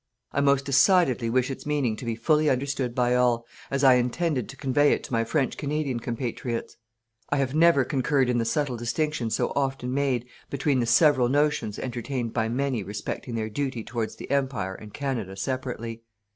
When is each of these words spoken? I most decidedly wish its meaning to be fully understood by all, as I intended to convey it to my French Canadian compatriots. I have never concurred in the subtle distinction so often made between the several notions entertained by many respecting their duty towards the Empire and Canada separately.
I 0.31 0.41
most 0.41 0.65
decidedly 0.65 1.29
wish 1.29 1.51
its 1.51 1.63
meaning 1.67 1.95
to 1.97 2.05
be 2.05 2.15
fully 2.15 2.49
understood 2.49 2.95
by 2.95 3.13
all, 3.13 3.45
as 3.69 3.83
I 3.83 3.93
intended 3.97 4.49
to 4.49 4.57
convey 4.57 4.93
it 4.93 5.03
to 5.03 5.13
my 5.13 5.23
French 5.23 5.57
Canadian 5.57 5.99
compatriots. 5.99 6.75
I 7.29 7.37
have 7.37 7.53
never 7.53 7.85
concurred 7.85 8.27
in 8.27 8.39
the 8.39 8.43
subtle 8.43 8.77
distinction 8.77 9.29
so 9.29 9.49
often 9.55 9.93
made 9.93 10.25
between 10.49 10.79
the 10.79 10.87
several 10.87 11.29
notions 11.29 11.77
entertained 11.77 12.33
by 12.33 12.49
many 12.49 12.81
respecting 12.81 13.35
their 13.35 13.51
duty 13.51 13.83
towards 13.83 14.15
the 14.15 14.31
Empire 14.31 14.73
and 14.73 14.91
Canada 14.91 15.35
separately. 15.35 16.01